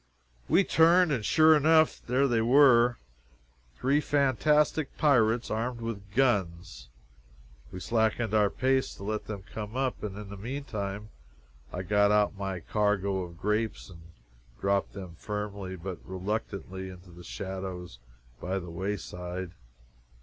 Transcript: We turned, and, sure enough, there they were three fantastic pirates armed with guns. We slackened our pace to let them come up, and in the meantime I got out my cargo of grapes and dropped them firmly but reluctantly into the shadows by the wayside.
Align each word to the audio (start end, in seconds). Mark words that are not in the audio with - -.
We 0.49 0.63
turned, 0.63 1.11
and, 1.11 1.23
sure 1.23 1.55
enough, 1.55 2.01
there 2.07 2.27
they 2.27 2.41
were 2.41 2.97
three 3.75 4.01
fantastic 4.01 4.97
pirates 4.97 5.51
armed 5.51 5.79
with 5.79 6.15
guns. 6.15 6.89
We 7.71 7.81
slackened 7.81 8.33
our 8.33 8.49
pace 8.49 8.95
to 8.95 9.03
let 9.03 9.25
them 9.25 9.43
come 9.43 9.75
up, 9.77 10.01
and 10.01 10.17
in 10.17 10.29
the 10.29 10.37
meantime 10.37 11.09
I 11.71 11.83
got 11.83 12.09
out 12.11 12.35
my 12.35 12.61
cargo 12.61 13.21
of 13.21 13.37
grapes 13.37 13.91
and 13.91 14.01
dropped 14.59 14.93
them 14.93 15.17
firmly 15.17 15.75
but 15.75 15.99
reluctantly 16.03 16.89
into 16.89 17.11
the 17.11 17.23
shadows 17.23 17.99
by 18.39 18.57
the 18.57 18.71
wayside. 18.71 19.51